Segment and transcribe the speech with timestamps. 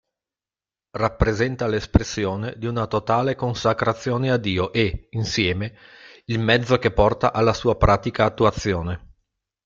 [0.97, 5.77] Rappresenta l'espressione di una totale consacrazione a Dio e, insieme,
[6.25, 9.11] il mezzo che porta alla sua pratica attuazione.